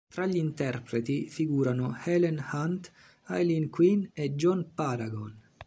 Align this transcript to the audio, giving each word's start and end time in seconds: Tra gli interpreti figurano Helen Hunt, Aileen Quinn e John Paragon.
Tra 0.11 0.25
gli 0.25 0.37
interpreti 0.37 1.29
figurano 1.29 1.93
Helen 2.03 2.43
Hunt, 2.53 2.91
Aileen 3.25 3.69
Quinn 3.69 4.05
e 4.13 4.31
John 4.31 4.71
Paragon. 4.73 5.39